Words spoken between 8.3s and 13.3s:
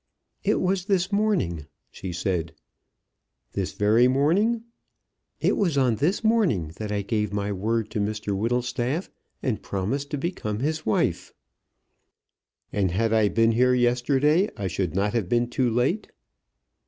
Whittlestaff, and promised to become his wife." "And had I